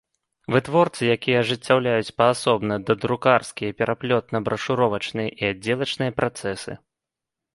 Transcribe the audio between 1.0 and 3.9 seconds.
якiя ажыццяўляюць паасобна дадрукарскiя,